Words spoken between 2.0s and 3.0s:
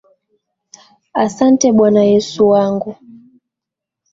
Yesu wangu.